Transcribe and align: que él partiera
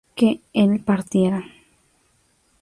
que 0.15 0.41
él 0.51 0.79
partiera 0.83 1.43